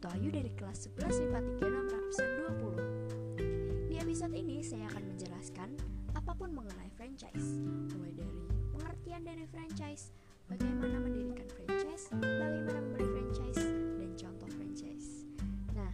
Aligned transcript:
Putu 0.00 0.16
Ayu 0.16 0.32
dari 0.32 0.48
kelas 0.56 0.88
11 0.96 1.28
IPA 1.28 1.40
36 1.60 1.92
absen 1.92 2.28
20 2.56 3.92
Di 3.92 4.00
episode 4.00 4.32
ini 4.32 4.64
saya 4.64 4.88
akan 4.88 5.12
menjelaskan 5.12 5.76
apa 6.16 6.32
pun 6.40 6.56
mengenai 6.56 6.88
franchise 6.96 7.60
Mulai 7.92 8.16
dari 8.16 8.40
pengertian 8.72 9.20
dari 9.28 9.44
franchise, 9.44 10.08
bagaimana 10.48 11.04
mendirikan 11.04 11.44
franchise, 11.52 12.08
bagaimana 12.16 12.80
membeli 12.80 13.12
franchise, 13.12 13.60
dan 14.00 14.10
contoh 14.16 14.48
franchise. 14.56 15.28
Nah, 15.76 15.92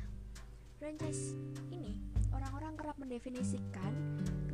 franchise 0.78 1.34
ini 1.74 1.98
orang-orang 2.30 2.78
kerap 2.78 2.94
mendefinisikan 3.02 3.90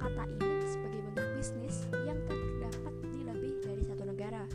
kata 0.00 0.32
ini 0.32 0.64
sebagai 0.64 1.00
bentuk 1.12 1.28
bisnis 1.36 1.76
yang 2.08 2.16
terdapat 2.24 2.94
di 3.12 3.20
lebih 3.20 3.60
dari 3.60 3.84
satu 3.84 4.08
negara. 4.08 4.48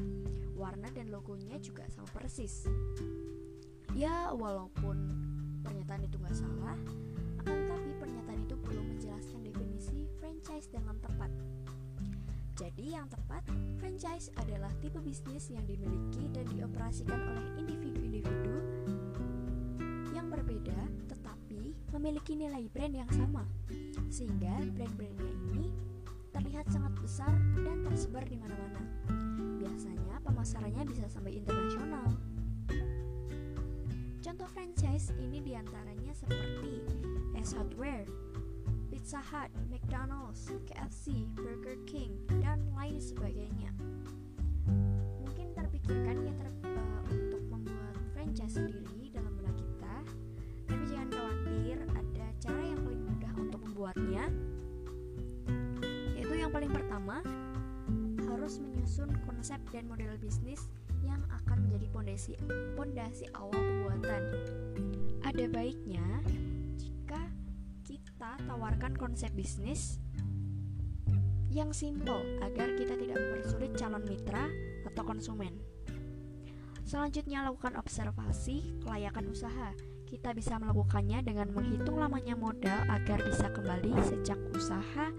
Warna 0.58 0.90
dan 0.90 1.14
logonya 1.14 1.62
juga 1.62 1.86
sama 1.86 2.10
persis 2.10 2.66
Ya, 3.98 4.30
walaupun 4.30 4.94
pernyataan 5.66 6.06
itu 6.06 6.22
nggak 6.22 6.38
salah, 6.38 6.78
akan 7.42 7.60
tapi 7.66 7.90
pernyataan 7.98 8.46
itu 8.46 8.54
belum 8.62 8.94
menjelaskan 8.94 9.42
definisi 9.42 10.06
franchise 10.22 10.70
dengan 10.70 11.02
tepat. 11.02 11.34
Jadi 12.54 12.94
yang 12.94 13.10
tepat, 13.10 13.42
franchise 13.82 14.30
adalah 14.38 14.70
tipe 14.86 15.02
bisnis 15.02 15.50
yang 15.50 15.66
dimiliki 15.66 16.30
dan 16.30 16.46
dioperasikan 16.46 17.18
oleh 17.18 17.58
individu-individu 17.58 18.58
yang 20.14 20.30
berbeda 20.30 20.78
tetapi 21.10 21.74
memiliki 21.98 22.38
nilai 22.38 22.70
brand 22.70 22.94
yang 22.94 23.10
sama. 23.10 23.50
Sehingga 24.14 24.62
brand-brandnya 24.78 25.26
ini 25.26 25.74
terlihat 26.38 26.70
sangat 26.70 26.94
besar 27.02 27.34
dan 27.66 27.82
tersebar 27.82 28.22
di 28.30 28.38
mana-mana. 28.38 29.10
Biasanya 29.58 30.22
pemasarannya 30.22 30.86
bisa 30.86 31.10
sampai 31.10 31.42
internasional. 31.42 32.37
Contoh 34.38 34.54
franchise 34.54 35.10
ini 35.18 35.42
di 35.42 35.58
antaranya 35.58 36.14
seperti 36.14 36.86
S 37.42 37.58
Hardware, 37.58 38.06
Pizza 38.86 39.18
Hut, 39.18 39.50
McDonald's, 39.66 40.54
KFC, 40.70 41.26
Burger 41.34 41.74
King, 41.90 42.22
dan 42.38 42.62
lain 42.78 43.02
sebagainya. 43.02 43.74
Mungkin 45.26 45.58
terpikirkan 45.58 46.22
ya 46.22 46.34
ter 46.38 46.54
uh, 46.70 47.02
untuk 47.10 47.42
membuat 47.50 47.98
franchise 48.14 48.62
sendiri 48.62 49.10
dalam 49.10 49.34
benak 49.42 49.58
kita, 49.58 49.96
tapi 50.70 50.84
jangan 50.86 51.10
khawatir, 51.18 51.76
ada 51.98 52.26
cara 52.38 52.62
yang 52.62 52.82
paling 52.86 53.02
mudah 53.10 53.34
untuk 53.42 53.62
membuatnya. 53.66 54.24
Yaitu 56.14 56.34
yang 56.38 56.54
paling 56.54 56.70
pertama, 56.70 57.26
harus 58.30 58.62
menyusun 58.62 59.10
konsep 59.26 59.58
dan 59.74 59.90
model 59.90 60.14
bisnis 60.22 60.70
yang 61.02 61.24
akan 61.32 61.68
menjadi 61.68 61.88
pondasi 61.90 62.34
pondasi 62.76 63.26
awal 63.34 63.56
pembuatan. 63.56 63.87
Ada 65.26 65.46
baiknya 65.50 66.06
jika 66.78 67.18
kita 67.82 68.38
tawarkan 68.46 68.94
konsep 68.94 69.34
bisnis 69.34 69.98
yang 71.50 71.74
simpel 71.74 72.22
agar 72.46 72.78
kita 72.78 72.94
tidak 72.94 73.18
mempersulit 73.18 73.74
calon 73.74 74.06
mitra 74.06 74.54
atau 74.86 75.02
konsumen. 75.02 75.58
Selanjutnya 76.86 77.42
lakukan 77.50 77.74
observasi 77.76 78.86
kelayakan 78.86 79.34
usaha. 79.34 79.74
Kita 80.08 80.32
bisa 80.38 80.62
melakukannya 80.62 81.26
dengan 81.26 81.52
menghitung 81.52 81.98
lamanya 81.98 82.38
modal 82.38 82.86
agar 82.88 83.20
bisa 83.26 83.50
kembali 83.50 83.92
sejak 84.06 84.38
usaha 84.54 85.10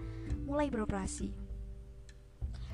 mulai 0.47 0.71
beroperasi. 0.71 1.35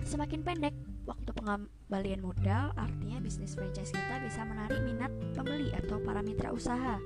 Semakin 0.06 0.46
pendek 0.46 0.95
waktu 1.06 1.32
pengembalian 1.32 2.22
modal, 2.26 2.74
artinya 2.76 3.22
bisnis 3.22 3.54
franchise 3.54 3.94
kita 3.94 4.22
bisa 4.26 4.42
menarik 4.44 4.82
minat 4.82 5.14
pembeli 5.38 5.70
atau 5.74 6.02
para 6.02 6.26
mitra 6.26 6.52
usaha. 6.52 6.98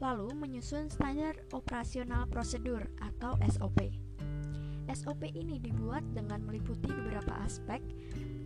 Lalu, 0.00 0.32
menyusun 0.32 0.88
standar 0.88 1.36
operasional 1.52 2.24
prosedur 2.32 2.88
atau 3.04 3.36
SOP. 3.52 3.92
SOP 4.90 5.22
ini 5.28 5.60
dibuat 5.60 6.02
dengan 6.16 6.42
meliputi 6.42 6.88
beberapa 6.88 7.36
aspek, 7.44 7.78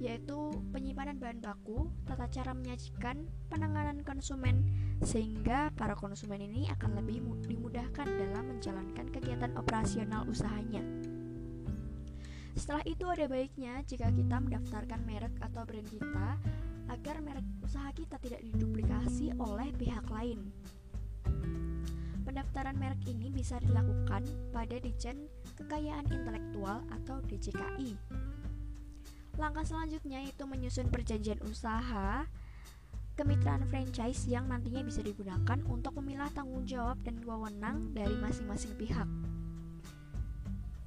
yaitu 0.02 0.50
penyimpanan 0.74 1.16
bahan 1.16 1.40
baku, 1.40 1.88
tata 2.04 2.26
cara 2.28 2.52
menyajikan, 2.52 3.24
penanganan 3.48 4.02
konsumen, 4.02 4.66
sehingga 5.00 5.70
para 5.78 5.94
konsumen 5.96 6.42
ini 6.42 6.68
akan 6.74 7.00
lebih 7.00 7.22
dimudahkan 7.46 8.04
dalam 8.18 8.50
menjalankan 8.50 9.06
kegiatan 9.14 9.54
operasional 9.56 10.26
usahanya. 10.28 10.82
Setelah 12.54 12.86
itu 12.86 13.04
ada 13.10 13.26
baiknya 13.26 13.82
jika 13.82 14.14
kita 14.14 14.36
mendaftarkan 14.38 15.02
merek 15.02 15.34
atau 15.42 15.66
brand 15.66 15.90
kita 15.90 16.38
agar 16.86 17.16
merek 17.18 17.46
usaha 17.66 17.90
kita 17.90 18.14
tidak 18.22 18.40
diduplikasi 18.46 19.34
oleh 19.42 19.74
pihak 19.74 20.06
lain. 20.06 20.54
Pendaftaran 22.24 22.78
merek 22.78 23.02
ini 23.10 23.30
bisa 23.30 23.58
dilakukan 23.58 24.24
pada 24.54 24.76
Dijen 24.78 25.26
Kekayaan 25.58 26.08
Intelektual 26.08 26.82
atau 26.90 27.20
DJKI. 27.26 27.94
Langkah 29.34 29.66
selanjutnya 29.66 30.22
itu 30.22 30.46
menyusun 30.46 30.88
perjanjian 30.94 31.42
usaha 31.42 32.26
kemitraan 33.14 33.62
franchise 33.70 34.26
yang 34.26 34.50
nantinya 34.50 34.82
bisa 34.82 35.02
digunakan 35.02 35.58
untuk 35.70 35.94
memilah 36.02 36.30
tanggung 36.34 36.66
jawab 36.66 36.98
dan 37.06 37.18
wewenang 37.22 37.94
dari 37.94 38.14
masing-masing 38.18 38.74
pihak. 38.74 39.06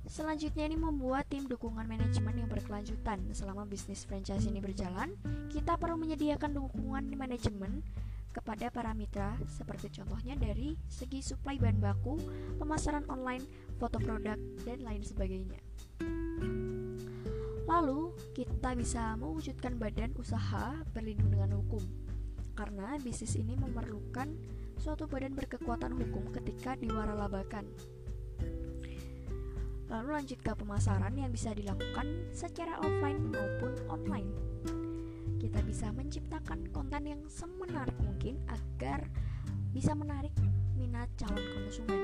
Selanjutnya 0.08 0.64
ini 0.72 0.80
membuat 0.80 1.28
tim 1.28 1.52
dukungan 1.52 1.84
manajemen 1.84 2.32
yang 2.40 2.48
berkelanjutan. 2.48 3.28
Selama 3.36 3.68
bisnis 3.68 4.08
franchise 4.08 4.48
ini 4.48 4.64
berjalan, 4.64 5.12
kita 5.52 5.76
perlu 5.76 6.00
menyediakan 6.00 6.56
dukungan 6.56 7.12
manajemen 7.12 7.84
kepada 8.32 8.72
para 8.72 8.96
mitra 8.96 9.36
seperti 9.52 10.00
contohnya 10.00 10.40
dari 10.40 10.80
segi 10.88 11.20
suplai 11.20 11.60
bahan 11.60 11.84
baku, 11.84 12.16
pemasaran 12.56 13.04
online, 13.12 13.44
foto 13.76 14.00
produk, 14.00 14.40
dan 14.64 14.80
lain 14.80 15.04
sebagainya. 15.04 15.60
Lalu, 17.68 18.16
kita 18.32 18.80
bisa 18.80 19.20
mewujudkan 19.20 19.76
badan 19.76 20.16
usaha 20.16 20.72
berlindung 20.96 21.36
dengan 21.36 21.60
hukum. 21.60 21.84
Karena 22.56 22.96
bisnis 23.04 23.36
ini 23.36 23.60
memerlukan 23.60 24.32
suatu 24.80 25.04
badan 25.04 25.36
berkekuatan 25.36 25.92
hukum 26.00 26.32
ketika 26.32 26.80
diwaralabakan. 26.80 27.68
Lalu 29.88 30.10
lanjut 30.20 30.40
ke 30.44 30.52
pemasaran 30.52 31.16
yang 31.16 31.32
bisa 31.32 31.56
dilakukan 31.56 32.28
secara 32.36 32.76
offline 32.84 33.32
maupun 33.32 33.72
online. 33.88 34.32
Kita 35.40 35.64
bisa 35.64 35.96
menciptakan 35.96 36.68
konten 36.76 37.04
yang 37.08 37.22
semenarik 37.32 37.96
mungkin 38.04 38.44
agar 38.52 39.08
bisa 39.72 39.96
menarik 39.96 40.36
minat 40.76 41.08
calon 41.16 41.40
konsumen. 41.56 42.02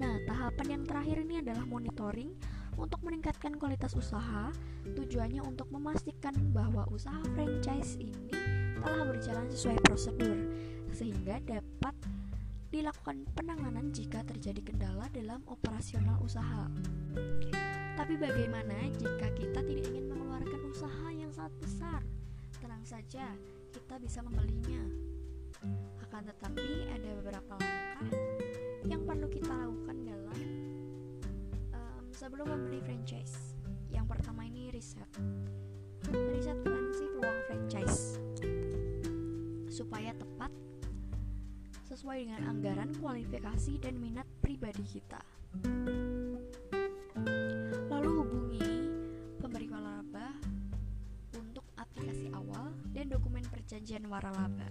Nah, 0.00 0.16
tahapan 0.24 0.80
yang 0.80 0.82
terakhir 0.88 1.16
ini 1.20 1.44
adalah 1.44 1.68
monitoring 1.68 2.32
untuk 2.80 3.04
meningkatkan 3.04 3.60
kualitas 3.60 3.92
usaha. 3.92 4.48
Tujuannya 4.84 5.44
untuk 5.44 5.68
memastikan 5.72 6.32
bahwa 6.52 6.88
usaha 6.92 7.20
franchise 7.36 8.00
ini 8.00 8.32
telah 8.80 9.04
berjalan 9.08 9.48
sesuai 9.48 9.80
prosedur 9.84 10.38
sehingga 10.92 11.40
dapat 11.40 11.94
dilakukan 12.74 13.22
penanganan 13.38 13.94
jika 13.94 14.26
terjadi 14.26 14.58
kendala 14.66 15.06
dalam 15.14 15.46
operasional 15.46 16.18
usaha. 16.18 16.66
Tapi 17.94 18.18
bagaimana 18.18 18.90
jika 18.98 19.30
kita 19.30 19.62
tidak 19.62 19.86
ingin 19.94 20.10
mengeluarkan 20.10 20.60
usaha 20.74 21.06
yang 21.14 21.30
sangat 21.30 21.54
besar? 21.62 22.00
Tenang 22.58 22.82
saja, 22.82 23.30
kita 23.70 23.94
bisa 24.02 24.26
membelinya. 24.26 24.82
Akan 26.02 26.26
tetapi 26.26 26.90
ada 26.90 27.10
beberapa 27.22 27.54
langkah 27.62 28.43
sesuai 42.14 42.30
dengan 42.30 42.46
anggaran, 42.46 42.90
kualifikasi, 43.02 43.74
dan 43.82 43.98
minat 43.98 44.22
pribadi 44.38 44.86
kita. 44.86 45.18
Lalu 47.90 48.10
hubungi 48.22 48.70
pemberi 49.42 49.66
waralaba 49.66 50.38
untuk 51.34 51.66
aplikasi 51.74 52.30
awal 52.30 52.70
dan 52.94 53.10
dokumen 53.10 53.42
perjanjian 53.50 54.06
waralaba. 54.06 54.70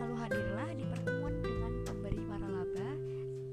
Lalu 0.00 0.14
hadirlah 0.16 0.72
di 0.80 0.84
pertemuan 0.88 1.44
dengan 1.44 1.72
pemberi 1.84 2.24
waralaba 2.24 2.88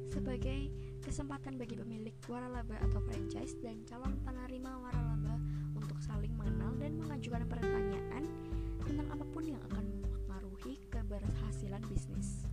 sebagai 0.08 0.72
kesempatan 1.04 1.60
bagi 1.60 1.76
pemilik 1.76 2.16
waralaba 2.32 2.80
atau 2.88 3.04
franchise 3.04 3.60
dan 3.60 3.84
calon 3.84 4.16
penerima 4.24 4.72
waralaba 4.80 5.44
untuk 5.76 6.00
saling 6.00 6.32
mengenal 6.40 6.72
dan 6.80 6.96
mengajukan 7.04 7.44
pertanyaan 7.52 8.24
tentang 8.88 9.12
apa 9.12 9.28
pun 9.28 9.44
yang 9.44 9.60
akan 9.68 10.13
bisnis. 11.88 12.46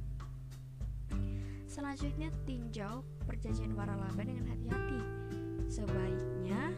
Selanjutnya 1.71 2.29
tinjau 2.45 3.03
perjanjian 3.25 3.73
waralaba 3.79 4.21
dengan 4.21 4.47
hati-hati. 4.49 5.01
Sebaiknya 5.71 6.75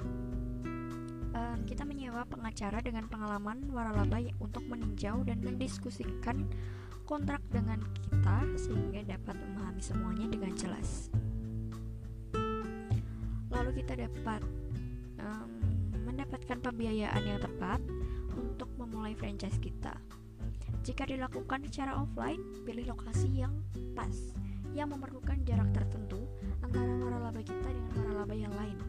um, 1.33 1.59
kita 1.65 1.83
menyewa 1.83 2.29
pengacara 2.29 2.79
dengan 2.85 3.09
pengalaman 3.09 3.67
waralaba 3.73 4.21
untuk 4.39 4.63
meninjau 4.69 5.25
dan 5.25 5.41
mendiskusikan 5.41 6.45
kontrak 7.09 7.41
dengan 7.51 7.81
kita 8.05 8.39
sehingga 8.57 9.05
dapat 9.17 9.37
memahami 9.37 9.83
semuanya 9.83 10.27
dengan 10.29 10.53
jelas. 10.55 11.09
Lalu 13.53 13.85
kita 13.85 13.97
dapat 13.97 14.41
um, 15.21 15.51
mendapatkan 16.09 16.59
pembiayaan 16.61 17.23
yang 17.25 17.41
tepat 17.41 17.81
untuk 18.37 18.69
memulai 18.81 19.13
franchise 19.13 19.57
kita. 19.61 19.93
Jika 20.81 21.05
dilakukan 21.05 21.69
secara 21.69 22.01
offline, 22.01 22.41
pilih 22.65 22.89
lokasi 22.89 23.29
yang 23.45 23.53
pas 23.93 24.17
yang 24.73 24.89
memerlukan 24.89 25.37
jarak 25.45 25.69
tertentu 25.77 26.25
antara 26.65 26.89
waralaba 26.97 27.45
kita 27.45 27.69
dengan 27.69 27.93
waralaba 27.93 28.33
yang 28.33 28.55
lain 28.57 28.81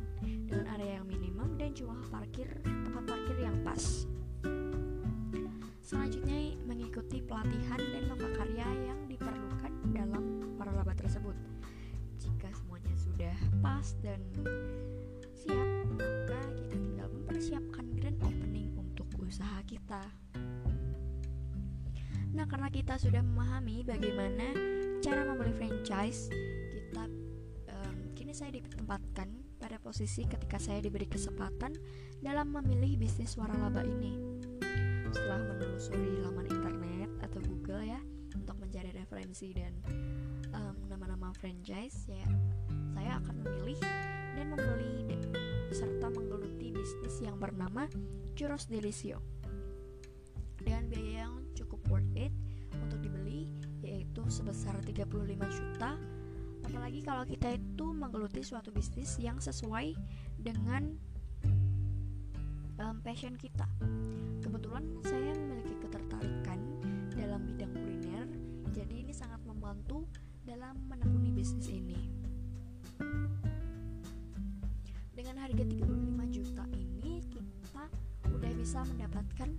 dengan 0.47 0.65
area 0.79 1.03
yang 1.03 1.07
minimum 1.07 1.59
dan 1.59 1.75
jumlah 1.75 1.99
parkir 2.07 2.47
tempat 2.63 3.03
parkir 3.03 3.37
yang 3.43 3.57
pas. 3.67 4.07
Selanjutnya 5.83 6.55
mengikuti 6.63 7.19
pelatihan 7.19 7.77
dan 7.77 8.03
lokakarya 8.07 8.67
yang 8.87 8.99
diperlukan 9.11 9.71
dalam 9.91 10.23
waralaba 10.55 10.95
tersebut. 10.95 11.35
Jika 12.15 12.47
semuanya 12.55 12.95
sudah 12.95 13.35
pas 13.59 13.91
dan 13.99 14.23
siap, 15.35 15.67
maka 15.99 16.39
kita 16.55 16.75
tinggal 16.79 17.07
mempersiapkan 17.11 17.85
grand 17.99 18.19
opening 18.23 18.71
untuk 18.79 19.05
usaha 19.19 19.59
kita. 19.67 19.99
Nah, 22.33 22.49
karena 22.49 22.69
kita 22.73 22.97
sudah 22.97 23.21
memahami 23.21 23.85
bagaimana 23.85 24.57
cara 25.05 25.21
membeli 25.21 25.53
franchise 25.53 26.33
kita 26.73 27.05
um, 27.69 27.97
kini 28.17 28.33
saya 28.33 28.57
ditempatkan 28.57 29.29
pada 29.61 29.77
posisi 29.77 30.25
ketika 30.25 30.57
saya 30.57 30.81
diberi 30.81 31.05
kesempatan 31.05 31.77
dalam 32.25 32.49
memilih 32.49 32.97
bisnis 32.97 33.37
waralaba 33.37 33.85
ini. 33.85 34.41
Setelah 35.13 35.45
menelusuri 35.45 36.25
laman 36.25 36.49
internet 36.49 37.11
atau 37.21 37.39
Google 37.45 37.85
ya 37.85 38.01
untuk 38.33 38.57
mencari 38.57 38.89
referensi 38.97 39.53
dan 39.53 39.77
nama-nama 40.89 41.29
um, 41.29 41.37
franchise 41.37 42.09
ya 42.09 42.25
saya 42.97 43.21
akan 43.21 43.45
memilih 43.45 43.77
dan 44.33 44.45
membeli 44.49 44.93
serta 45.73 46.09
menggeluti 46.13 46.69
bisnis 46.69 47.17
yang 47.21 47.41
bernama 47.41 47.89
Churros 48.37 48.69
Delisio 48.69 49.32
dengan 50.63 50.87
biaya 50.89 51.27
yang 51.27 51.33
cukup 51.53 51.79
worth 51.91 52.09
it 52.15 52.33
untuk 52.79 52.99
dibeli 53.03 53.51
yaitu 53.83 54.23
sebesar 54.31 54.79
35 54.81 55.11
juta. 55.51 55.99
Apalagi 56.63 57.03
kalau 57.03 57.27
kita 57.27 57.59
itu 57.59 57.85
menggeluti 57.91 58.39
suatu 58.39 58.71
bisnis 58.71 59.19
yang 59.19 59.37
sesuai 59.43 59.93
dengan 60.39 60.95
um, 62.79 62.97
passion 63.03 63.35
kita. 63.35 63.67
Kebetulan 64.39 64.83
saya 65.03 65.35
memiliki 65.35 65.75
ketertarikan 65.83 66.59
dalam 67.13 67.43
bidang 67.45 67.71
kuliner 67.75 68.27
jadi 68.73 69.05
ini 69.05 69.13
sangat 69.13 69.43
membantu 69.45 70.07
dalam 70.43 70.75
menekuni 70.89 71.29
bisnis 71.29 71.69
ini. 71.69 71.99
Dengan 75.13 75.39
harga 75.39 75.63
35 75.63 76.35
juta 76.35 76.63
ini 76.73 77.21
kita 77.29 77.85
udah 78.33 78.51
bisa 78.57 78.81
mendapatkan 78.89 79.49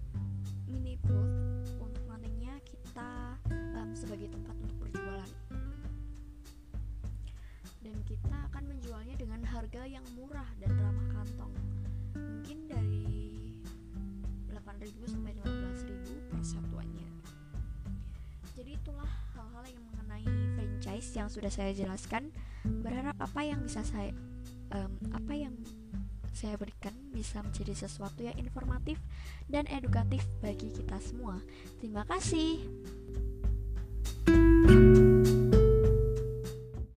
mini 0.69 0.97
booth 1.05 1.69
untuk 1.81 2.05
nantinya 2.09 2.57
kita 2.65 3.37
um, 3.53 3.91
sebagai 3.93 4.33
tempat 4.33 4.57
untuk 4.61 4.77
berjualan. 4.81 5.31
Dan 7.85 7.97
kita 8.09 8.37
akan 8.49 8.65
menjualnya 8.65 9.15
dengan 9.21 9.45
harga 9.45 9.85
yang 9.85 10.05
murah 10.17 10.49
dan 10.57 10.73
ramah 10.73 11.09
kantong. 11.13 11.53
Mungkin 12.17 12.59
dari 12.65 13.05
8.000 14.49 15.13
sampai 15.13 15.33
15.000 15.37 16.31
per 16.33 16.41
satuannya. 16.41 17.09
Jadi 18.57 18.71
itulah 18.81 19.11
hal-hal 19.37 19.65
yang 19.69 19.85
mengenai 19.93 20.25
franchise 20.57 21.09
yang 21.13 21.29
sudah 21.29 21.53
saya 21.53 21.77
jelaskan. 21.77 22.33
Berharap 22.65 23.21
apa 23.21 23.41
yang 23.45 23.61
bisa 23.61 23.85
saya 23.85 24.17
um, 24.73 24.93
apa 25.13 25.33
yang 25.37 25.53
saya 26.35 26.59
berikan 26.59 26.93
bisa 27.15 27.41
menjadi 27.41 27.87
sesuatu 27.87 28.27
yang 28.27 28.35
informatif 28.37 28.99
dan 29.47 29.65
edukatif 29.71 30.27
bagi 30.43 30.75
kita 30.75 30.99
semua. 31.01 31.39
Terima 31.79 32.03
kasih. 32.05 32.61